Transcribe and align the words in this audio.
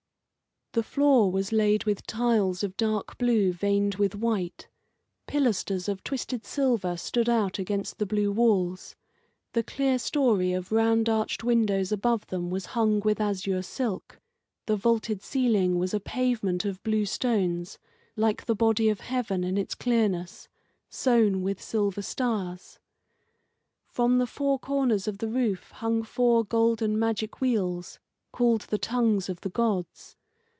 The 0.73 0.83
floor 0.83 1.29
was 1.29 1.51
laid 1.51 1.83
with 1.83 2.07
tiles 2.07 2.63
of 2.63 2.77
dark 2.77 3.17
blue 3.17 3.51
veined 3.51 3.95
with 3.95 4.15
white; 4.15 4.69
pilasters 5.27 5.89
of 5.89 6.01
twisted 6.01 6.45
silver 6.45 6.95
stood 6.95 7.27
out 7.27 7.59
against 7.59 7.97
the 7.99 8.05
blue 8.05 8.31
walls; 8.31 8.95
the 9.51 9.63
clear 9.63 9.99
story 9.99 10.53
of 10.53 10.71
round 10.71 11.09
arched 11.09 11.43
windows 11.43 11.91
above 11.91 12.25
them 12.27 12.49
was 12.49 12.67
hung 12.67 13.01
with 13.01 13.19
azure 13.19 13.61
silk; 13.61 14.21
the 14.65 14.77
vaulted 14.77 15.21
ceiling 15.21 15.77
was 15.77 15.93
a 15.93 15.99
pavement 15.99 16.63
of 16.63 16.81
blue 16.83 17.03
stones, 17.03 17.77
like 18.15 18.45
the 18.45 18.55
body 18.55 18.87
of 18.87 19.01
heaven 19.01 19.43
in 19.43 19.57
its 19.57 19.75
clearness, 19.75 20.47
sown 20.89 21.41
with 21.41 21.61
silver 21.61 22.01
stars. 22.01 22.79
From 23.89 24.19
the 24.19 24.25
four 24.25 24.57
corners 24.57 25.05
of 25.05 25.17
the 25.17 25.27
roof 25.27 25.71
hung 25.71 26.01
four 26.01 26.45
golden 26.45 26.97
magic 26.97 27.41
wheels, 27.41 27.99
called 28.31 28.61
the 28.61 28.77
tongues 28.77 29.27
of 29.27 29.41
the 29.41 29.49
gods. 29.49 30.15